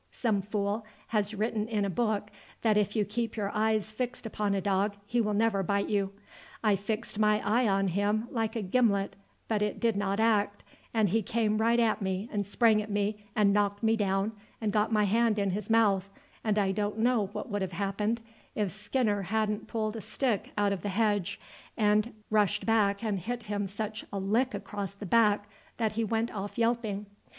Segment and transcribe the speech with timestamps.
[0.09, 2.31] Some fool has written in a book
[2.63, 6.11] that if you keep your eyes fixed upon a dog he will never bite you.
[6.63, 9.15] I fixed my eye on him like a gimlet
[9.47, 13.25] but it did not act, and he came right at me and sprang at me
[13.35, 16.09] and knocked me down and got my hand in his mouth,
[16.43, 18.21] and I don't know what would have happened
[18.55, 21.39] if Skinner hadn't pulled a stick out of the hedge,
[21.77, 25.47] and rushed back and hit him such a lick across the back
[25.77, 27.05] that he went off yelping.